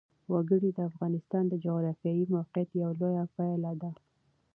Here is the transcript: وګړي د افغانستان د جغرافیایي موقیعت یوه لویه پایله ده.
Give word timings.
وګړي 0.33 0.69
د 0.73 0.79
افغانستان 0.89 1.43
د 1.49 1.53
جغرافیایي 1.65 2.25
موقیعت 2.35 2.69
یوه 2.81 2.93
لویه 2.99 3.25
پایله 3.35 3.71
ده. 3.81 3.91